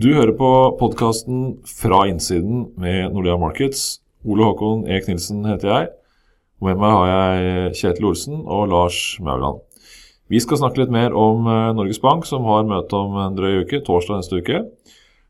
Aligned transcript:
Du 0.00 0.06
hører 0.14 0.32
på 0.32 0.48
podkasten 0.80 1.40
Fra 1.68 2.06
innsiden 2.08 2.70
med 2.80 3.10
Nordea 3.12 3.34
Markets. 3.36 3.98
Ole 4.24 4.46
Håkon 4.46 4.86
Eek 4.88 5.10
Nilsen 5.10 5.42
heter 5.44 5.68
jeg. 5.68 5.88
Og 6.56 6.68
med 6.70 6.78
meg 6.80 6.94
har 6.94 7.10
jeg 7.10 7.74
Kjetil 7.76 8.06
Olsen 8.08 8.38
og 8.40 8.70
Lars 8.70 8.96
Mauland. 9.20 9.58
Vi 10.32 10.40
skal 10.40 10.62
snakke 10.62 10.80
litt 10.80 10.94
mer 10.94 11.12
om 11.12 11.44
eh, 11.44 11.72
Norges 11.76 12.00
Bank, 12.00 12.24
som 12.24 12.48
har 12.48 12.64
møte 12.70 12.96
om 12.96 13.18
en 13.20 13.36
drøy 13.36 13.66
uke, 13.66 13.82
torsdag 13.84 14.22
neste 14.22 14.40
uke. 14.40 14.62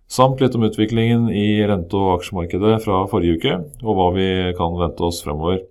Samt 0.06 0.45
litt 0.45 0.54
om 0.54 0.68
utviklingen 0.68 1.27
i 1.34 1.64
rente- 1.66 1.98
og 1.98 2.21
aksjemarkedet 2.21 2.77
fra 2.84 3.00
forrige 3.11 3.41
uke, 3.41 3.59
og 3.82 3.98
hva 3.98 4.09
vi 4.14 4.29
kan 4.61 4.79
vente 4.79 5.09
oss 5.09 5.18
fremover. 5.27 5.64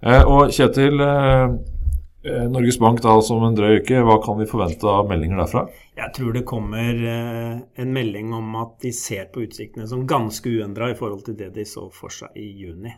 Eh, 0.00 0.22
og 0.22 0.54
Kjetil, 0.56 0.96
eh, 1.04 2.48
Norges 2.48 2.80
Bank 2.80 3.04
da 3.04 3.20
som 3.20 3.44
en 3.44 3.60
drøy 3.60 3.82
uke, 3.82 4.00
hva 4.00 4.16
kan 4.24 4.40
vi 4.40 4.48
forvente 4.48 4.88
av 4.88 5.12
meldinger 5.12 5.44
derfra? 5.44 5.68
Jeg 6.00 6.14
tror 6.16 6.32
det 6.32 6.46
kommer 6.48 6.96
en 7.04 7.92
melding 7.92 8.32
om 8.32 8.54
at 8.56 8.78
de 8.80 8.92
ser 8.96 9.28
på 9.32 9.44
utsiktene 9.44 9.84
som 9.90 10.06
ganske 10.08 10.48
uendra 10.48 10.88
i 10.90 10.96
forhold 10.96 11.26
til 11.26 11.36
det 11.36 11.50
de 11.58 11.66
så 11.68 11.84
for 11.92 12.12
seg 12.14 12.38
i 12.40 12.46
juni. 12.62 12.94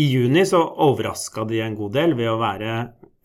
I 0.00 0.06
juni 0.06 0.44
så 0.46 0.60
overraska 0.60 1.46
de 1.48 1.62
en 1.64 1.78
god 1.78 1.96
del 1.96 2.14
ved 2.18 2.28
å 2.30 2.38
være 2.40 2.74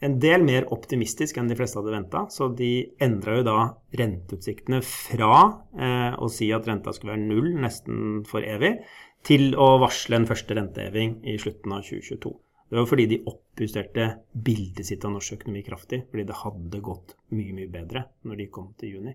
en 0.06 0.18
del 0.22 0.44
mer 0.46 0.68
optimistisk 0.76 1.38
enn 1.40 1.50
de 1.50 1.58
fleste 1.58 1.80
hadde 1.80 1.94
venta. 1.94 2.26
Så 2.34 2.50
de 2.58 2.72
endra 3.02 3.40
jo 3.40 3.46
da 3.48 3.58
renteutsiktene 4.00 4.82
fra 4.86 5.34
eh, 5.78 6.16
å 6.20 6.30
si 6.32 6.52
at 6.56 6.68
renta 6.70 6.94
skulle 6.96 7.16
være 7.16 7.28
null 7.30 7.54
nesten 7.64 8.24
for 8.28 8.46
evig, 8.46 8.78
til 9.26 9.56
å 9.58 9.76
varsle 9.82 10.20
en 10.20 10.28
første 10.30 10.58
renteheving 10.58 11.20
i 11.26 11.38
slutten 11.42 11.74
av 11.74 11.86
2022. 11.88 12.34
Det 12.70 12.80
var 12.80 12.88
fordi 12.90 13.06
de 13.12 13.20
oppjusterte 13.30 14.06
bildet 14.34 14.88
sitt 14.88 15.04
av 15.06 15.14
norsk 15.14 15.36
økonomi 15.38 15.62
kraftig. 15.66 16.02
Fordi 16.12 16.26
det 16.28 16.40
hadde 16.40 16.82
gått 16.86 17.14
mye, 17.36 17.54
mye 17.54 17.72
bedre 17.72 18.06
når 18.26 18.42
de 18.42 18.48
kom 18.54 18.72
til 18.80 18.96
juni. 18.98 19.14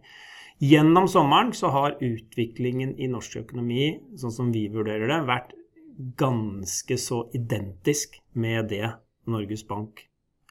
Gjennom 0.63 1.09
sommeren 1.11 1.51
så 1.57 1.73
har 1.75 1.99
utviklingen 2.05 2.95
i 3.01 3.09
norsk 3.11 3.41
økonomi, 3.43 3.95
sånn 4.21 4.35
som 4.35 4.53
vi 4.55 4.67
vurderer 4.73 5.09
det, 5.11 5.21
vært 5.29 5.55
ganske 6.21 6.97
så 7.01 7.25
identisk 7.37 8.21
med 8.33 8.71
det 8.71 8.87
Norges 9.31 9.67
Bank 9.69 10.05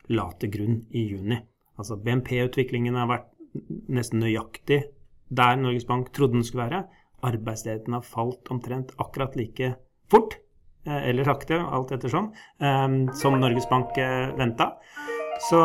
la 0.10 0.28
til 0.42 0.52
grunn 0.54 0.80
i 0.90 1.06
juni. 1.12 1.40
Altså 1.80 1.98
BNP-utviklingen 2.02 2.98
har 3.00 3.10
vært 3.10 3.30
nesten 3.90 4.22
nøyaktig 4.24 4.84
der 5.30 5.58
Norges 5.62 5.86
Bank 5.86 6.12
trodde 6.14 6.38
den 6.38 6.46
skulle 6.46 6.68
være. 6.68 6.84
Arbeidsledigheten 7.26 7.94
har 7.94 8.06
falt 8.06 8.50
omtrent 8.54 8.94
akkurat 8.98 9.36
like 9.38 9.76
fort, 10.10 10.40
eller 10.88 11.28
sakte, 11.28 11.60
alt 11.60 11.92
ettersom, 11.96 12.32
um, 12.64 12.98
som 13.18 13.36
Norges 13.40 13.68
Bank 13.70 13.98
uh, 14.00 14.32
venta. 14.40 14.72
Så 15.50 15.60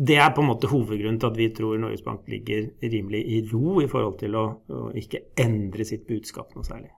det 0.00 0.16
er 0.16 0.30
på 0.32 0.40
en 0.40 0.48
måte 0.48 0.70
hovedgrunnen 0.70 1.18
til 1.20 1.28
at 1.28 1.36
vi 1.36 1.50
tror 1.52 1.76
Norges 1.76 2.04
Bank 2.06 2.24
ligger 2.32 2.70
rimelig 2.80 3.20
i 3.20 3.42
ro 3.50 3.82
i 3.82 3.88
forhold 3.90 4.16
til 4.22 4.38
å, 4.40 4.46
å 4.72 4.86
ikke 4.96 5.26
endre 5.42 5.84
sitt 5.84 6.06
budskap 6.08 6.54
noe 6.56 6.64
særlig. 6.64 6.88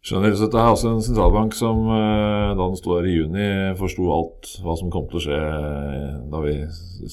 Skjønner. 0.00 0.32
Så 0.32 0.46
dette 0.46 0.56
er 0.56 0.70
altså 0.70 0.90
en 0.94 1.02
sentralbank 1.04 1.52
som 1.52 1.82
eh, 1.92 2.52
da 2.56 2.62
den 2.62 2.78
sto 2.78 2.94
her 2.96 3.04
i 3.04 3.18
juni, 3.18 3.48
forsto 3.76 4.06
alt 4.14 4.48
hva 4.64 4.76
som 4.80 4.92
kom 4.92 5.04
til 5.10 5.20
å 5.20 5.24
skje 5.26 5.40
eh, 5.40 6.14
da 6.32 6.40
vi 6.40 6.54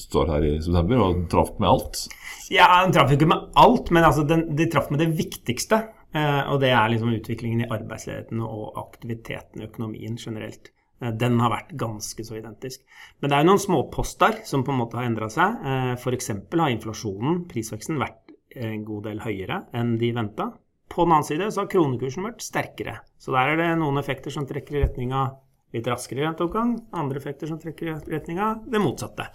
står 0.00 0.32
her 0.32 0.46
i 0.48 0.54
september, 0.64 1.02
og 1.04 1.26
traff 1.32 1.50
med 1.60 1.68
alt? 1.68 2.06
Ja, 2.52 2.70
den 2.86 2.94
traff 2.96 3.12
ikke 3.12 3.28
med 3.28 3.44
alt, 3.60 3.92
men 3.92 4.08
altså, 4.08 4.24
den, 4.28 4.46
de 4.56 4.68
traff 4.72 4.88
med 4.92 5.04
det 5.04 5.10
viktigste. 5.18 5.82
Eh, 6.16 6.42
og 6.48 6.60
det 6.62 6.72
er 6.72 6.90
liksom 6.92 7.14
utviklingen 7.14 7.64
i 7.64 7.70
arbeidsledigheten 7.70 8.42
og 8.44 8.78
aktiviteten 8.80 9.62
i 9.62 9.68
økonomien 9.68 10.18
generelt. 10.20 10.72
Den 10.98 11.36
har 11.38 11.52
vært 11.52 11.76
ganske 11.78 12.24
så 12.26 12.40
identisk. 12.40 12.80
Men 13.20 13.30
det 13.30 13.36
er 13.36 13.44
jo 13.44 13.52
noen 13.52 13.60
småposter 13.62 14.40
som 14.48 14.64
på 14.66 14.72
en 14.74 14.80
måte 14.80 14.98
har 14.98 15.06
endra 15.06 15.28
seg. 15.30 15.60
F.eks. 15.94 16.32
har 16.58 16.72
inflasjonen, 16.74 17.44
prisveksten, 17.46 18.00
vært 18.02 18.32
en 18.58 18.82
god 18.82 19.06
del 19.06 19.20
høyere 19.22 19.60
enn 19.78 19.94
de 20.00 20.10
venta. 20.16 20.48
På 20.88 21.04
den 21.04 21.14
annen 21.14 21.28
side 21.28 21.50
så 21.52 21.62
har 21.62 21.70
kronekursen 21.70 22.26
vært 22.26 22.42
sterkere. 22.42 22.96
Så 23.20 23.34
der 23.34 23.52
er 23.52 23.60
det 23.60 23.68
noen 23.78 24.00
effekter 24.00 24.34
som 24.34 24.46
trekker 24.48 24.78
i 24.78 24.82
retning 24.86 25.12
av 25.14 25.36
litt 25.76 25.88
raskere 25.88 26.24
renteoppgang, 26.24 26.74
andre 26.96 27.20
effekter 27.20 27.50
som 27.50 27.60
trekker 27.60 27.90
i 27.90 27.96
retning 28.14 28.40
av 28.40 28.64
det 28.66 28.80
motsatte. 28.80 29.28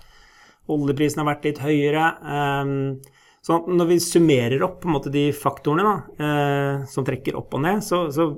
Oljeprisen 0.74 1.22
har 1.22 1.30
vært 1.30 1.46
litt 1.50 1.62
høyere. 1.62 2.06
Så 3.44 3.60
når 3.68 3.90
vi 3.90 4.00
summerer 4.00 4.62
opp 4.64 4.86
måte 4.88 5.12
de 5.12 5.28
faktorene 5.36 5.84
da, 5.84 5.96
eh, 6.26 6.86
som 6.88 7.04
trekker 7.08 7.36
opp 7.36 7.58
og 7.58 7.66
ned, 7.66 7.82
så, 7.84 8.06
så 8.14 8.30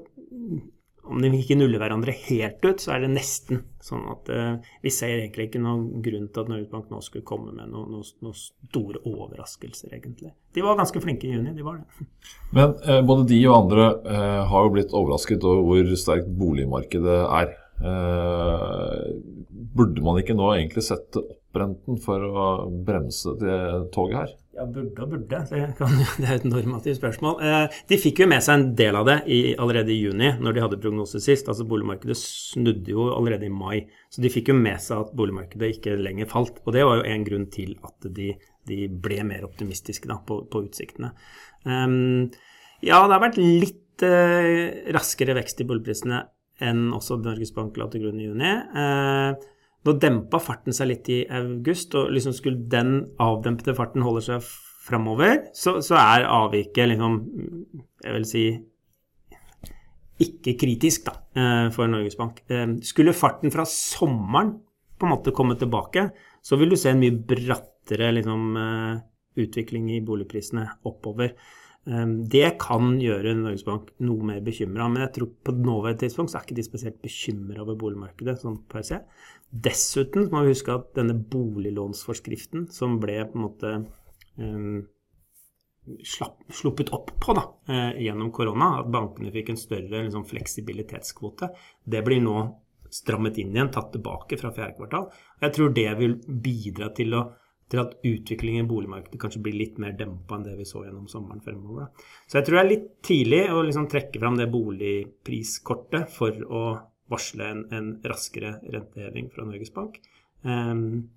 om 1.05 1.21
de 1.21 1.29
ikke 1.37 1.57
nuller 1.57 1.81
hverandre 1.81 2.13
helt 2.25 2.63
ut, 2.65 2.81
så 2.81 2.95
er 2.95 3.03
det 3.03 3.11
nesten 3.13 3.61
sånn 3.83 4.05
at 4.09 4.29
eh, 4.33 4.55
vi 4.81 4.93
ser 4.93 5.13
egentlig 5.19 5.49
ikke 5.49 5.61
noen 5.61 6.01
grunn 6.05 6.27
til 6.33 6.41
at 6.41 6.49
Norges 6.49 6.71
Bank 6.71 6.89
nå 6.89 7.01
skulle 7.05 7.27
komme 7.27 7.53
med 7.53 7.69
noen 7.69 7.91
noe, 7.93 8.07
noe 8.25 8.37
store 8.37 9.03
overraskelser, 9.05 9.93
egentlig. 9.93 10.33
De 10.55 10.65
var 10.65 10.79
ganske 10.79 11.01
flinke 11.03 11.29
i 11.29 11.35
juni, 11.35 11.53
de 11.53 11.65
var 11.65 11.81
det. 11.81 12.07
Men 12.57 12.73
eh, 12.81 13.03
både 13.05 13.27
de 13.29 13.41
og 13.45 13.57
andre 13.59 13.89
eh, 14.09 14.41
har 14.49 14.65
jo 14.65 14.73
blitt 14.73 14.97
overrasket 14.97 15.45
over 15.45 15.61
hvor 15.69 15.95
sterkt 15.99 16.33
boligmarkedet 16.39 17.21
er. 17.41 17.53
burde 19.75 20.01
man 20.01 20.17
ikke 20.21 20.33
nå 20.37 20.53
egentlig 20.55 20.85
sette 20.87 21.19
opp 21.19 21.44
renten 21.61 21.99
for 22.01 22.23
å 22.25 22.47
bremse 22.87 23.35
det 23.41 23.59
toget 23.95 24.19
her? 24.21 24.33
Ja, 24.55 24.63
burde 24.71 25.03
og 25.03 25.11
burde. 25.11 25.39
Det, 25.49 25.61
kan, 25.75 25.91
det 26.21 26.27
er 26.29 26.37
et 26.37 26.47
normativt 26.47 26.99
spørsmål. 27.01 27.41
Eh, 27.43 27.77
de 27.89 27.97
fikk 27.99 28.21
jo 28.23 28.27
med 28.31 28.43
seg 28.43 28.55
en 28.55 28.69
del 28.79 28.95
av 28.95 29.07
det 29.09 29.17
i, 29.27 29.39
allerede 29.59 29.91
i 29.91 29.97
juni, 29.99 30.29
når 30.39 30.55
de 30.55 30.63
hadde 30.63 30.79
prognose 30.83 31.19
sist. 31.23 31.49
Altså 31.51 31.65
Boligmarkedet 31.67 32.15
snudde 32.21 32.93
jo 32.93 33.09
allerede 33.17 33.49
i 33.49 33.51
mai. 33.51 33.81
Så 34.07 34.23
de 34.23 34.31
fikk 34.31 34.53
jo 34.53 34.57
med 34.57 34.79
seg 34.83 35.03
at 35.03 35.15
boligmarkedet 35.17 35.73
ikke 35.75 35.97
lenger 35.99 36.29
falt. 36.31 36.61
Og 36.63 36.75
det 36.75 36.85
var 36.87 37.01
jo 37.01 37.07
en 37.11 37.25
grunn 37.27 37.49
til 37.51 37.75
at 37.83 38.07
de, 38.15 38.29
de 38.69 38.85
ble 38.87 39.19
mer 39.27 39.43
optimistiske 39.47 40.07
da, 40.11 40.21
på, 40.23 40.45
på, 40.51 40.63
utsiktene. 40.69 41.11
Um, 41.67 42.29
ja, 42.79 43.01
det 43.01 43.17
har 43.17 43.25
vært 43.25 43.41
litt 43.41 44.05
eh, 44.07 44.87
raskere 44.95 45.35
vekst 45.35 45.63
i 45.63 45.67
boligprisene 45.67 46.23
enn 46.63 46.87
også 46.95 47.17
Norges 47.19 47.51
Bank 47.51 47.75
la 47.75 47.89
til 47.91 48.05
grunn 48.05 48.23
i 48.23 48.29
juni. 48.29 48.55
Uh, 48.71 49.51
nå 49.85 49.93
dempa 50.01 50.39
farten 50.41 50.73
seg 50.73 50.89
litt 50.89 51.09
i 51.13 51.23
august, 51.29 51.95
og 51.97 52.13
liksom 52.15 52.33
skulle 52.35 52.69
den 52.71 52.97
avdempede 53.21 53.75
farten 53.77 54.05
holde 54.05 54.23
seg 54.25 54.45
framover, 54.85 55.47
så, 55.57 55.79
så, 55.81 55.97
er 55.97 56.27
avviket 56.29 56.91
liksom 56.91 57.19
Jeg 58.03 58.13
vil 58.13 58.27
si 58.29 58.45
ikke 60.21 60.53
kritisk, 60.61 61.09
da, 61.09 61.15
eh, 61.35 61.65
for 61.75 61.91
Norges 61.91 62.15
Bank. 62.15 62.39
Eh, 62.47 62.77
skulle 62.87 63.15
farten 63.17 63.51
fra 63.51 63.65
sommeren 63.67 64.53
på 64.95 65.07
en 65.07 65.11
måte 65.11 65.33
komme 65.35 65.57
tilbake, 65.59 66.05
så 66.39 66.55
vil 66.55 66.71
du 66.71 66.77
se 66.79 66.93
en 66.93 67.01
mye 67.01 67.11
brattere 67.11 68.13
liksom, 68.15 68.45
eh, 68.55 69.01
utvikling 69.43 69.89
i 69.91 69.99
boligprisene 70.05 70.63
oppover. 70.87 71.33
Det 71.85 72.47
kan 72.57 72.95
gjøre 72.97 73.35
Norges 73.37 73.61
Bank 73.67 73.91
noe 74.01 74.25
mer 74.25 74.39
bekymra, 74.41 74.87
men 74.89 75.03
jeg 75.03 75.11
tror 75.19 75.27
på 75.45 75.53
nåværende 75.53 76.01
tidspunkt 76.01 76.31
så 76.33 76.39
er 76.39 76.47
ikke 76.47 76.57
de 76.57 76.65
spesielt 76.65 76.97
bekymra 77.03 77.61
over 77.61 77.77
boligmarkedet 77.77 78.39
sånn 78.41 78.57
per 78.71 78.81
se. 78.87 78.97
Dessuten 79.53 80.31
må 80.31 80.41
vi 80.41 80.55
huske 80.55 80.73
at 80.73 80.89
denne 80.97 81.13
boliglånsforskriften, 81.13 82.65
som 82.73 82.97
ble 83.03 83.19
på 83.29 83.37
en 83.37 83.43
måte 83.43 83.73
um, 84.41 84.81
slapp, 86.01 86.41
sluppet 86.49 86.89
opp 86.97 87.13
på 87.21 87.37
da, 87.37 87.45
uh, 87.69 87.93
gjennom 88.01 88.33
korona, 88.33 88.79
at 88.81 88.89
bankene 88.91 89.33
fikk 89.35 89.53
en 89.53 89.61
større 89.61 90.01
liksom, 90.07 90.25
fleksibilitetskvote, 90.31 91.53
det 91.85 92.01
blir 92.07 92.25
nå 92.25 92.39
strammet 92.95 93.37
inn 93.41 93.53
igjen, 93.53 93.71
tatt 93.73 93.93
tilbake 93.93 94.41
fra 94.41 94.51
fjerde 94.55 94.79
kvartal. 94.79 95.09
Jeg 95.41 95.53
tror 95.55 95.73
det 95.75 95.89
vil 95.99 96.17
bidra 96.25 96.89
til, 96.97 97.13
å, 97.17 97.25
til 97.71 97.81
at 97.81 97.95
utviklingen 98.05 98.65
i 98.65 98.69
boligmarkedet 98.69 99.19
kanskje 99.21 99.41
blir 99.45 99.57
litt 99.57 99.79
mer 99.81 99.95
dempa 99.97 100.37
enn 100.37 100.45
det 100.45 100.53
vi 100.59 100.67
så 100.69 100.83
gjennom 100.85 101.07
sommeren 101.09 101.41
fremover. 101.41 101.89
Så 102.29 102.39
jeg 102.39 102.47
tror 102.47 102.59
det 102.59 102.63
er 102.63 102.71
litt 102.71 102.89
tidlig 103.05 103.41
å 103.49 103.63
liksom 103.65 103.87
trekke 103.91 104.21
fram 104.21 104.37
det 104.37 104.51
boligpriskortet 104.53 106.13
for 106.13 106.45
å 106.45 106.65
varsle 107.11 107.49
en, 107.53 107.65
en 107.73 107.89
raskere 108.05 108.59
renteheving 108.73 109.31
fra 109.33 109.45
Norges 109.49 109.73
Bank. 109.73 109.97
Um, 110.45 111.09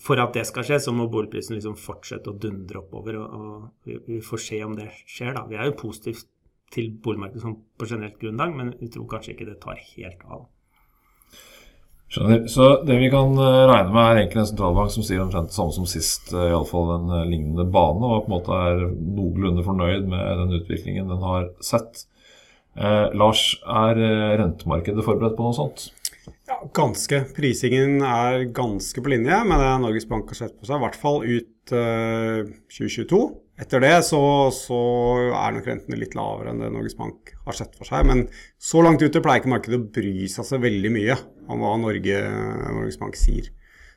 for 0.00 0.20
at 0.22 0.36
det 0.36 0.46
skal 0.48 0.66
skje, 0.66 0.78
så 0.80 0.94
må 0.94 1.08
boligprisen 1.10 1.56
liksom 1.56 1.74
fortsette 1.78 2.30
å 2.30 2.38
dundre 2.40 2.80
oppover. 2.80 3.18
og, 3.20 3.34
og 3.34 3.88
vi, 3.88 3.98
vi, 4.06 4.20
får 4.24 4.42
se 4.46 4.62
om 4.64 4.76
det 4.78 4.88
skjer. 5.02 5.34
da. 5.36 5.44
Vi 5.50 5.58
er 5.58 5.70
jo 5.70 5.78
positivt 5.80 6.30
til 6.74 6.90
boligmarkedet 7.02 7.42
sånn 7.42 7.58
på 7.78 7.88
generelt 7.90 8.18
grunnlag, 8.22 8.54
men 8.56 8.72
vi 8.80 8.90
tror 8.94 9.10
kanskje 9.10 9.34
ikke 9.34 9.50
det 9.50 9.60
tar 9.62 9.82
helt 9.94 10.24
av. 10.26 10.46
Skjønner. 12.12 12.44
Så 12.50 12.68
det 12.86 12.96
vi 13.00 13.10
kan 13.12 13.32
eh, 13.40 13.60
regne 13.70 13.90
med, 13.90 14.02
er 14.04 14.20
egentlig 14.20 14.42
en 14.44 14.50
sentralbank 14.52 14.92
som 14.94 15.06
sier 15.06 15.22
omtrent 15.24 15.50
det 15.50 15.56
samme 15.56 15.74
som 15.74 15.86
sist, 15.88 16.30
eh, 16.34 16.50
iallfall 16.52 16.92
en 16.98 17.12
eh, 17.18 17.26
lignende 17.30 17.66
bane, 17.74 18.04
og 18.06 18.26
på 18.26 18.30
en 18.30 18.34
måte 18.36 18.58
er 18.68 18.84
noenlunde 18.92 19.64
fornøyd 19.66 20.06
med 20.12 20.42
den 20.42 20.56
utviklingen 20.60 21.10
den 21.10 21.24
har 21.24 21.48
sett. 21.64 22.04
Eh, 22.76 23.08
Lars, 23.16 23.46
er 23.64 23.98
rentemarkedet 24.42 25.06
forberedt 25.06 25.38
på 25.38 25.48
noe 25.48 25.56
sånt? 25.56 25.88
Ja, 26.48 26.60
ganske. 26.76 27.24
Prisingen 27.36 27.98
er 28.04 28.44
ganske 28.54 29.02
på 29.02 29.12
linje 29.12 29.40
med 29.48 29.60
det 29.60 29.72
Norges 29.82 30.06
Bank 30.08 30.30
har 30.32 30.38
sett 30.44 30.54
på 30.58 30.68
seg, 30.68 30.78
i 30.78 30.84
hvert 30.84 31.00
fall 31.00 31.24
ut 31.24 31.74
eh, 31.74 32.52
2022. 32.72 33.24
Etter 33.54 33.84
det 33.84 33.92
så, 34.02 34.20
så, 34.50 34.78
er 35.30 35.52
nok 35.54 35.68
rentene 35.70 35.98
litt 36.00 36.16
lavere 36.18 36.50
enn 36.50 36.62
det 36.62 36.72
Norges 36.74 36.96
Bank 36.98 37.30
har 37.46 37.54
sett 37.54 37.76
for 37.78 37.86
seg. 37.86 38.02
Men 38.08 38.24
så 38.58 38.82
langt 38.82 39.02
ute 39.04 39.22
pleier 39.22 39.42
ikke 39.42 39.52
markedet 39.52 39.78
å 39.78 39.90
bry 39.94 40.26
seg 40.30 40.48
så 40.48 40.58
veldig 40.62 40.90
mye 40.94 41.16
om 41.46 41.62
hva 41.62 41.76
Norge, 41.78 42.22
Norges 42.74 42.98
Bank 42.98 43.18
sier. 43.18 43.52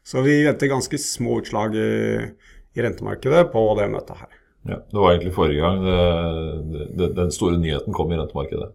Så 0.06 0.22
vi 0.24 0.44
venter 0.46 0.70
ganske 0.72 1.00
små 1.02 1.40
utslag 1.42 1.74
i, 1.76 1.88
i 2.78 2.86
rentemarkedet 2.86 3.48
på 3.52 3.64
det 3.80 3.90
møtet 3.96 4.22
her. 4.22 4.36
Ja, 4.68 4.78
Det 4.84 5.00
var 5.00 5.14
egentlig 5.16 5.34
forrige 5.36 5.64
gang 5.64 5.82
det, 5.84 6.88
det, 7.00 7.10
den 7.18 7.34
store 7.34 7.58
nyheten 7.60 7.96
kom 7.96 8.14
i 8.14 8.20
rentemarkedet. 8.20 8.70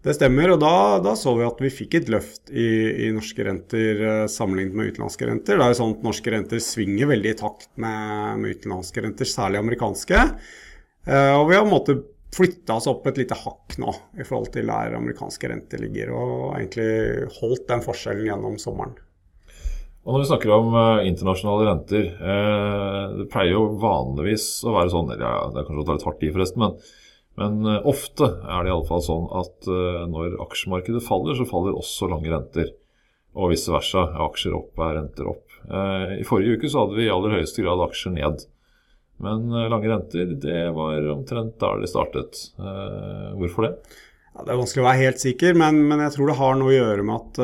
Det 0.00 0.14
stemmer, 0.16 0.54
og 0.54 0.62
da, 0.62 0.96
da, 1.04 1.12
så 1.18 1.34
vi 1.36 1.44
at 1.44 1.58
vi 1.60 1.68
fikk 1.68 1.98
et 1.98 2.06
løft 2.12 2.48
i, 2.48 2.68
i 3.04 3.10
norske 3.12 3.44
renter 3.44 3.98
eh, 4.00 4.22
sammenlignet 4.32 4.78
med 4.78 4.94
utenlandske 4.94 5.28
renter. 5.28 5.58
Det 5.60 5.66
er 5.66 5.74
jo 5.74 5.78
sånn 5.82 5.92
at 5.98 6.06
Norske 6.06 6.32
renter 6.32 6.62
svinger 6.64 7.10
veldig 7.10 7.34
i 7.34 7.36
takt 7.36 7.68
med, 7.76 8.40
med 8.40 8.56
utenlandske 8.56 9.04
renter, 9.04 9.28
særlig 9.28 9.60
amerikanske. 9.60 10.22
Eh, 11.04 11.34
og 11.36 11.50
vi 11.50 11.58
har 11.58 11.68
på 11.68 11.68
en 11.68 12.72
oss 12.72 12.88
opp 12.88 13.10
et 13.10 13.20
lite 13.20 13.36
hakk 13.36 13.76
nå 13.82 13.92
i 14.16 14.24
forhold 14.24 14.52
til 14.54 14.72
der 14.72 14.96
amerikanske 14.96 15.52
renter 15.52 15.84
ligger, 15.84 16.14
og 16.16 16.32
egentlig 16.54 17.28
holdt 17.36 17.68
den 17.68 17.84
forskjellen 17.84 18.28
gjennom 18.30 18.56
sommeren. 18.62 18.96
Og 20.06 20.14
Når 20.14 20.22
vi 20.22 20.30
snakker 20.30 20.54
om 20.54 20.72
eh, 20.80 21.06
internasjonale 21.10 21.68
renter, 21.68 22.08
eh, 22.08 23.02
det 23.20 23.28
pleier 23.32 23.52
jo 23.52 23.66
vanligvis 23.82 24.48
å 24.64 24.72
være 24.78 24.92
sånn 24.94 25.12
eller 25.12 25.26
ja, 25.28 25.46
Det 25.52 25.60
er 25.60 25.68
kanskje 25.68 25.84
å 25.84 25.88
ta 25.90 25.96
litt 25.98 26.08
hardt 26.08 26.24
i, 26.24 26.32
forresten, 26.32 26.64
men 26.64 26.78
men 27.38 27.60
uh, 27.66 27.78
ofte 27.88 28.26
er 28.26 28.64
det 28.64 28.72
iallfall 28.72 29.02
sånn 29.04 29.26
at 29.38 29.68
uh, 29.70 30.04
når 30.10 30.38
aksjemarkedet 30.46 31.02
faller, 31.06 31.36
så 31.38 31.46
faller 31.48 31.76
også 31.78 32.08
lange 32.10 32.32
renter. 32.32 32.72
Og 33.38 33.52
vice 33.52 33.70
versa. 33.70 34.08
Aksjer 34.26 34.56
opp 34.58 34.80
er 34.82 34.96
renter 34.98 35.28
opp. 35.30 35.44
Uh, 35.70 36.18
I 36.18 36.26
forrige 36.26 36.58
uke 36.58 36.70
så 36.70 36.84
hadde 36.84 36.98
vi 36.98 37.06
i 37.06 37.12
aller 37.12 37.38
høyeste 37.38 37.62
grad 37.62 37.84
aksjer 37.86 38.16
ned. 38.16 38.46
Men 39.20 39.52
lange 39.52 39.88
renter, 39.90 40.30
det 40.40 40.60
var 40.72 41.04
omtrent 41.12 41.58
der 41.60 41.82
det 41.82 41.90
startet. 41.92 42.38
hvorfor 43.36 43.66
det? 43.66 43.74
Ja, 44.32 44.46
det 44.46 44.54
er 44.54 44.60
vanskelig 44.62 44.80
å 44.80 44.86
være 44.86 45.02
helt 45.02 45.20
sikker, 45.20 45.58
men, 45.60 45.82
men, 45.90 46.00
jeg 46.06 46.14
tror 46.14 46.30
det 46.30 46.36
har 46.38 46.56
noe 46.56 46.70
å 46.70 46.78
gjøre 46.78 47.04
med 47.04 47.16
at 47.18 47.34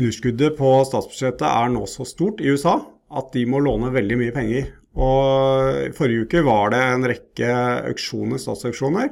underskuddet 0.00 0.58
på 0.58 0.72
statsbudsjettet 0.90 1.46
er 1.46 1.70
nå 1.70 1.84
så 1.86 2.02
stort 2.08 2.42
i 2.42 2.50
USA 2.50 2.80
at 3.14 3.30
de 3.36 3.44
må 3.46 3.62
låne 3.62 3.92
veldig 3.94 4.18
mye 4.18 4.34
penger. 4.34 4.72
Og 4.96 5.94
Forrige 5.96 6.24
uke 6.24 6.42
var 6.46 6.72
det 6.72 6.82
en 6.82 7.08
rekke 7.10 7.50
auksjoner, 7.92 8.40
statsauksjoner 8.40 9.10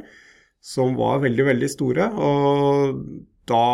som 0.65 0.97
var 0.97 1.21
veldig, 1.25 1.45
veldig 1.51 1.69
store. 1.69 2.09
Og 2.17 3.01
da, 3.49 3.65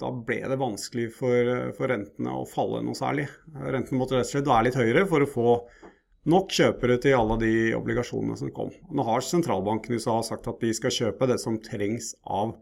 da 0.00 0.12
ble 0.24 0.40
det 0.48 0.60
vanskelig 0.60 1.10
for, 1.18 1.50
for, 1.76 1.90
rentene 1.92 2.32
å 2.32 2.46
falle 2.48 2.80
noe 2.86 2.96
særlig. 2.96 3.26
Rentene 3.52 4.00
måtte 4.00 4.16
rett 4.16 4.30
og 4.30 4.32
slett 4.32 4.48
være 4.48 4.70
litt 4.70 4.80
høyere 4.80 5.04
for 5.10 5.26
å 5.26 5.30
få 5.30 5.56
nok 6.32 6.54
kjøpere 6.56 6.96
til 7.04 7.18
alle 7.18 7.36
de 7.42 7.54
obligasjonene 7.76 8.38
som 8.40 8.52
kom. 8.56 8.72
Nå 8.88 9.04
har 9.04 9.24
sentralbanken 9.24 9.92
i 9.92 10.00
USA 10.00 10.16
sagt 10.24 10.48
at 10.48 10.62
de 10.64 10.72
skal 10.76 10.94
kjøpe 10.96 11.28
det 11.28 11.36
som 11.42 11.60
trengs 11.60 12.14
av 12.24 12.54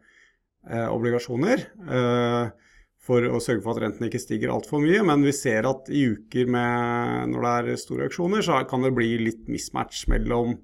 eh, 0.66 0.88
obligasjoner. 0.90 1.62
Eh, 1.86 2.71
for 3.02 3.24
å 3.26 3.40
sørge 3.42 3.64
for 3.64 3.74
at 3.74 3.82
rentene 3.82 4.08
ikke 4.08 4.20
stiger 4.22 4.52
altfor 4.54 4.82
mye. 4.82 5.02
Men 5.06 5.24
vi 5.26 5.34
ser 5.34 5.66
at 5.68 5.90
i 5.90 6.04
uker 6.14 6.50
med, 6.50 7.32
når 7.32 7.46
det 7.46 7.54
er 7.74 7.80
store 7.80 8.06
auksjoner, 8.06 8.44
så 8.46 8.60
kan 8.70 8.86
det 8.86 8.94
bli 8.94 9.16
litt 9.24 9.48
mismatch 9.50 10.04
mellom 10.12 10.54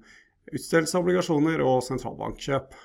utstedelse 0.49 0.95
av 0.95 1.03
obligasjoner 1.03 1.63
og 1.65 1.83
sentralbankkjøp. 1.85 2.77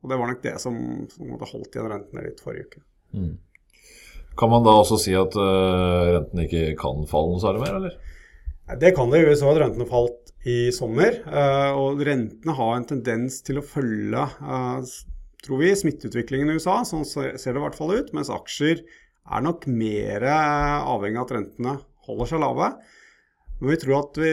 Og 0.00 0.10
Det 0.10 0.18
var 0.18 0.30
nok 0.30 0.42
det 0.42 0.56
som, 0.62 0.76
som 1.12 1.36
holdt 1.38 1.76
igjen 1.76 1.90
rentene 1.92 2.26
litt 2.26 2.42
forrige 2.42 2.66
uke. 2.70 2.82
Mm. 3.14 3.34
Kan 4.40 4.52
man 4.52 4.64
da 4.64 4.74
også 4.80 4.98
si 5.00 5.12
at 5.18 5.34
uh, 5.36 6.16
rentene 6.16 6.46
ikke 6.46 6.74
kan 6.80 7.04
falle 7.10 7.34
noe 7.34 7.42
særlig 7.42 7.62
mer, 7.64 7.78
eller? 7.80 8.16
Det 8.80 8.92
kan 8.96 9.10
det. 9.10 9.20
I 9.20 9.30
USA 9.30 9.50
at 9.50 9.60
rentene 9.64 9.86
falt 9.90 10.30
i 10.48 10.58
sommer. 10.74 11.18
Uh, 11.26 11.78
og 11.78 12.02
rentene 12.06 12.54
har 12.56 12.76
en 12.76 12.86
tendens 12.88 13.40
til 13.46 13.60
å 13.60 13.66
følge 13.66 14.26
uh, 14.40 14.80
tror 15.46 15.62
vi, 15.62 15.74
smitteutviklingen 15.76 16.50
i 16.50 16.58
USA. 16.58 16.80
Sånn 16.86 17.06
ser 17.08 17.34
det 17.36 17.58
i 17.58 17.64
hvert 17.64 17.78
fall 17.78 17.94
ut. 17.96 18.14
Mens 18.16 18.32
aksjer 18.32 18.82
er 18.84 19.44
nok 19.44 19.66
mer 19.70 20.24
avhengig 20.30 21.20
av 21.20 21.28
at 21.28 21.36
rentene 21.36 21.76
holder 22.08 22.32
seg 22.32 22.42
lave. 22.42 22.72
Men 23.60 23.74
vi 23.74 23.80
tror 23.82 23.98
at 23.98 24.18
vi, 24.20 24.30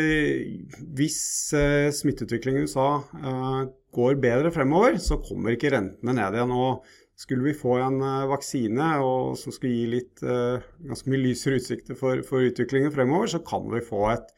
hvis 0.95 1.19
eh, 1.57 1.89
smitteutviklingen 1.95 2.63
i 2.63 2.69
USA 2.69 2.87
eh, 3.19 3.59
går 3.97 4.21
bedre 4.23 4.53
fremover, 4.55 4.95
så 5.03 5.19
kommer 5.19 5.55
ikke 5.55 5.73
rentene 5.73 6.15
ned 6.15 6.37
igjen. 6.37 6.53
Og 6.55 6.87
skulle 7.19 7.49
vi 7.49 7.57
få 7.59 7.75
en 7.83 7.99
eh, 7.99 8.29
vaksine 8.31 8.93
som 9.41 9.55
skulle 9.55 9.73
gi 9.73 9.89
litt, 9.97 10.23
ganske 10.23 11.11
mye 11.11 11.25
lysere 11.25 11.59
utsikter 11.59 11.99
for, 11.99 12.23
for 12.27 12.47
utviklingen 12.47 12.93
fremover, 12.95 13.33
så 13.35 13.43
kan 13.43 13.67
vi 13.73 13.83
få 13.83 14.05
et 14.13 14.31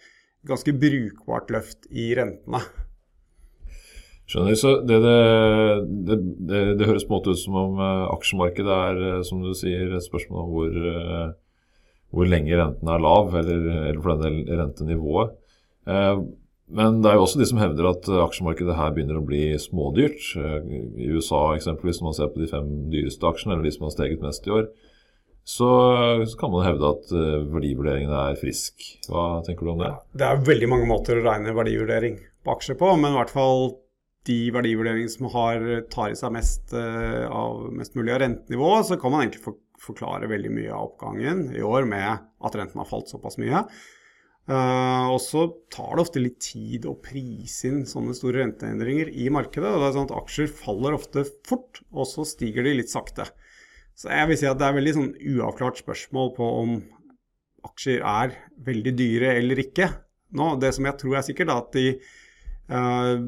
ganske 0.50 0.74
brukbart 0.82 1.54
løft 1.54 1.86
i 1.92 2.10
rentene. 2.18 2.64
Skjønner. 4.30 4.58
Så 4.60 4.76
det, 4.86 5.00
det, 5.02 6.18
det, 6.46 6.64
det, 6.78 6.86
høres 6.88 7.06
på 7.08 7.16
en 7.16 7.18
måte 7.18 7.34
ut 7.34 7.42
som 7.42 7.56
om 7.58 7.80
uh, 7.82 8.10
aksjemarkedet 8.14 8.76
er, 8.76 9.00
uh, 9.18 9.22
som 9.26 9.42
du 9.42 9.56
sier, 9.58 9.90
et 9.90 10.06
spørsmål 10.06 10.44
om 10.44 10.52
hvor, 10.54 10.76
uh, 10.78 11.32
hvor 12.14 12.30
lenge 12.30 12.60
renten 12.60 12.92
er 12.94 13.02
lav, 13.02 13.34
eller, 13.40 13.64
eller 13.88 14.04
for 14.04 14.14
den 14.14 14.44
del 14.46 14.60
rentenivået. 14.62 15.34
men 16.70 17.02
det 17.02 17.10
er 17.10 17.16
jo 17.18 17.24
også 17.26 17.40
de 17.40 17.48
som 17.50 17.58
hevder 17.58 17.88
at 17.90 18.08
aksjemarkedet 18.28 18.76
her 18.78 18.92
begynner 18.94 19.18
å 19.18 19.26
bli 19.26 19.58
smådyrt. 19.58 20.22
I 20.38 21.08
USA 21.16 21.56
eksempelvis, 21.56 21.98
når 22.02 22.08
man 22.08 22.18
ser 22.18 22.30
på 22.34 22.42
de 22.42 22.50
fem 22.50 22.68
dyreste 22.94 23.26
aksjene, 23.26 23.56
eller 23.56 23.66
de 23.66 23.74
som 23.74 23.88
har 23.88 23.94
steget 23.96 24.26
mest 24.26 24.46
i 24.46 24.54
år, 24.54 24.68
så, 25.42 25.70
så 26.30 26.38
kan 26.38 26.54
man 26.54 26.66
hevde 26.68 26.92
at 26.94 27.14
verdivurderingen 27.50 28.14
er 28.14 28.38
frisk. 28.42 28.86
Hva 29.10 29.42
tenker 29.46 29.66
du 29.66 29.74
om 29.74 29.82
det? 29.82 29.94
Det 30.22 30.30
er 30.30 30.46
veldig 30.50 30.70
mange 30.70 30.90
måter 30.90 31.18
å 31.18 31.26
regne 31.26 31.58
verdivurdering 31.58 32.20
på 32.46 32.58
aksjer 32.58 32.78
på, 32.82 32.94
men 33.02 33.14
i 33.14 33.22
hvert 33.22 33.34
fall 33.34 33.72
de 34.28 34.38
verdivurderingene 34.54 35.12
som 35.12 35.30
har, 35.34 35.64
tar 35.94 36.12
i 36.12 36.18
seg 36.20 36.34
mest, 36.36 36.74
uh, 36.76 37.26
av, 37.32 37.70
mest 37.76 37.96
mulig 37.98 38.14
av 38.16 38.22
rentenivået, 38.24 38.90
så 38.90 39.00
kan 39.00 39.14
man 39.14 39.24
egentlig 39.24 39.46
for, 39.46 39.60
forklare 39.80 40.30
veldig 40.32 40.52
mye 40.58 40.74
av 40.76 40.90
oppgangen 40.90 41.48
i 41.56 41.64
år 41.64 41.88
med 41.90 42.20
at 42.20 42.60
renten 42.60 42.82
har 42.82 42.90
falt 42.90 43.12
såpass 43.12 43.40
mye. 43.42 43.64
Uh, 44.50 45.14
og 45.14 45.20
så 45.22 45.44
tar 45.70 45.94
det 45.94 46.04
ofte 46.04 46.22
litt 46.24 46.40
tid 46.42 46.88
å 46.90 46.98
prise 46.98 47.70
inn 47.70 47.84
sånne 47.88 48.16
store 48.18 48.42
renteendringer 48.42 49.12
i 49.14 49.28
markedet. 49.34 49.70
og 49.70 49.84
det 49.84 49.90
er 49.92 49.98
sånn 49.98 50.10
at 50.10 50.16
Aksjer 50.24 50.50
faller 50.50 50.98
ofte 50.98 51.26
fort, 51.48 51.84
og 51.94 52.10
så 52.10 52.26
stiger 52.28 52.66
de 52.66 52.80
litt 52.80 52.92
sakte. 52.92 53.28
Så 54.00 54.10
jeg 54.10 54.30
vil 54.30 54.40
si 54.40 54.48
at 54.50 54.60
det 54.60 54.66
er 54.66 54.78
veldig 54.78 54.96
sånn 54.96 55.12
uavklart 55.36 55.82
spørsmål 55.82 56.34
på 56.38 56.50
om 56.62 56.78
aksjer 57.68 58.04
er 58.08 58.36
veldig 58.64 58.94
dyre 58.96 59.34
eller 59.42 59.60
ikke. 59.60 59.90
Nå, 60.40 60.54
det 60.62 60.72
som 60.76 60.88
jeg 60.88 60.98
tror 61.02 61.18
er 61.20 61.26
sikkert, 61.28 61.52
er 61.52 61.60
at 61.60 61.76
de 61.76 61.86
uh, 62.72 63.26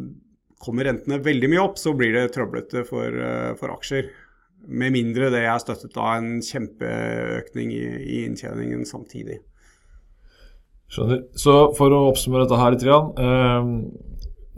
Kommer 0.61 0.87
rentene 0.87 1.21
veldig 1.23 1.49
mye 1.51 1.63
opp, 1.63 1.79
så 1.81 1.93
blir 1.97 2.13
det 2.15 2.31
trøblete 2.35 2.85
for, 2.87 3.07
eh, 3.07 3.53
for 3.59 3.73
aksjer. 3.73 4.11
Med 4.69 4.93
mindre 4.93 5.31
det 5.33 5.41
er 5.41 5.57
støttet 5.61 5.97
av 5.97 6.19
en 6.19 6.35
kjempeøkning 6.45 7.71
i, 7.73 7.85
i 8.01 8.19
inntjeningen 8.27 8.85
samtidig. 8.85 9.39
Skjønner. 10.91 11.23
Så 11.39 11.55
for 11.77 11.93
å 11.95 12.05
oppsummere 12.11 12.45
dette 12.45 12.59
her 12.59 12.75
litt. 12.75 12.85
Eh, 12.85 13.69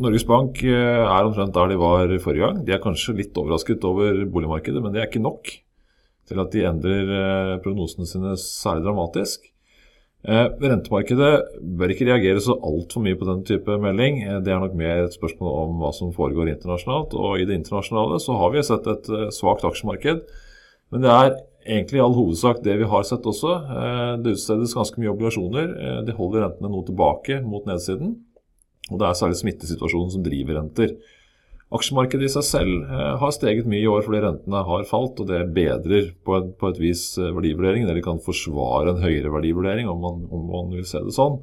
Norges 0.03 0.25
Bank 0.25 0.63
eh, 0.65 1.03
er 1.05 1.27
omtrent 1.27 1.53
der 1.55 1.69
de 1.69 1.77
var 1.79 2.09
forrige 2.23 2.47
gang. 2.47 2.63
De 2.65 2.73
er 2.73 2.81
kanskje 2.83 3.15
litt 3.19 3.37
overrasket 3.37 3.85
over 3.85 4.25
boligmarkedet, 4.25 4.81
men 4.81 4.95
det 4.95 5.03
er 5.03 5.11
ikke 5.11 5.23
nok 5.23 5.51
til 6.27 6.41
at 6.41 6.53
de 6.55 6.65
endrer 6.67 7.11
eh, 7.19 7.55
prognosene 7.63 8.09
sine 8.09 8.35
særlig 8.41 8.87
dramatisk. 8.87 9.52
Eh, 10.23 10.45
rentemarkedet 10.55 11.31
bør 11.75 11.91
ikke 11.91 12.05
reagere 12.07 12.39
så 12.39 12.55
altfor 12.63 13.03
mye 13.03 13.17
på 13.19 13.27
den 13.27 13.41
type 13.47 13.75
melding. 13.83 14.21
Eh, 14.23 14.37
det 14.43 14.53
er 14.53 14.61
nok 14.61 14.75
mer 14.79 15.01
et 15.03 15.15
spørsmål 15.17 15.55
om 15.65 15.81
hva 15.81 15.89
som 15.95 16.13
foregår 16.15 16.53
internasjonalt. 16.53 17.15
Og 17.19 17.41
i 17.41 17.47
det 17.49 17.57
internasjonale 17.59 18.21
så 18.23 18.37
har 18.39 18.53
vi 18.53 18.63
sett 18.63 18.87
et 18.87 19.09
eh, 19.11 19.25
svakt 19.35 19.65
aksjemarked. 19.67 20.21
Men 20.93 21.03
det 21.03 21.11
er 21.11 21.35
egentlig 21.67 21.99
i 21.99 22.05
all 22.05 22.15
hovedsak 22.15 22.61
det 22.63 22.77
vi 22.79 22.87
har 22.87 23.03
sett 23.07 23.25
også. 23.27 23.55
Det 24.21 24.35
utstedes 24.35 24.75
ganske 24.77 24.99
mye 25.01 25.09
obligasjoner. 25.09 25.71
De 26.05 26.13
holder 26.13 26.43
rentene 26.43 26.69
noe 26.69 26.85
tilbake 26.85 27.39
mot 27.41 27.65
nedsiden. 27.65 28.11
Og 28.91 28.99
det 29.01 29.07
er 29.07 29.17
særlig 29.17 29.39
smittesituasjonen 29.39 30.11
som 30.13 30.25
driver 30.25 30.59
renter. 30.59 30.93
Aksjemarkedet 31.73 32.27
i 32.27 32.31
seg 32.35 32.45
selv 32.45 32.85
eh, 32.85 33.13
har 33.21 33.33
steget 33.33 33.67
mye 33.69 33.81
i 33.81 33.89
år 33.89 34.03
fordi 34.05 34.21
rentene 34.21 34.61
har 34.67 34.85
falt, 34.89 35.19
og 35.23 35.29
det 35.31 35.41
bedrer 35.55 36.11
på 36.25 36.37
et, 36.37 36.51
på 36.59 36.69
et 36.69 36.81
vis 36.81 37.05
eh, 37.17 37.33
verdivurderingen, 37.33 37.89
eller 37.89 38.05
kan 38.05 38.21
forsvare 38.21 38.93
en 38.93 39.01
høyere 39.01 39.33
verdivurdering, 39.33 39.89
om 39.89 40.01
man, 40.03 40.25
om 40.29 40.45
man 40.51 40.73
vil 40.75 40.85
se 40.87 41.01
det 41.01 41.15
sånn. 41.15 41.39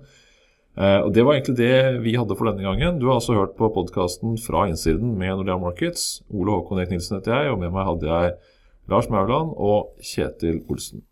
Eh, 0.78 1.00
og 1.02 1.10
Det 1.16 1.26
var 1.26 1.34
egentlig 1.34 1.56
det 1.58 1.74
vi 2.04 2.14
hadde 2.14 2.36
for 2.38 2.50
denne 2.50 2.62
gangen. 2.62 3.00
Du 3.02 3.08
har 3.08 3.18
altså 3.18 3.34
hørt 3.38 3.56
på 3.58 3.72
podkasten 3.74 4.38
fra 4.38 4.68
innsiden 4.70 5.16
med 5.18 5.34
Nordea 5.34 5.58
Markets. 5.58 6.22
Ole 6.30 6.54
Håkon 6.54 6.78
Erik 6.78 6.94
Nilsen 6.94 7.18
heter 7.18 7.36
jeg, 7.36 7.52
og 7.52 7.60
med 7.64 7.74
meg 7.74 7.90
hadde 7.90 8.10
jeg 8.12 8.38
Lars 8.90 9.10
Mauland 9.10 9.54
og 9.58 9.92
Kjetil 10.02 10.62
Olsen. 10.70 11.02